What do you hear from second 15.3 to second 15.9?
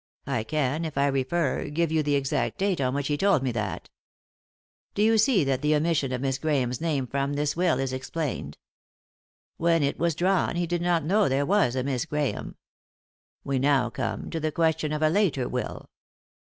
will.